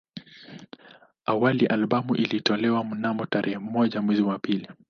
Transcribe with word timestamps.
Awali 1.25 1.65
albamu 1.65 2.15
ilitolewa 2.15 2.83
mnamo 2.83 3.25
tarehe 3.25 3.57
moja 3.57 4.01
mwezi 4.01 4.21
wa 4.21 4.39
pili 4.39 4.67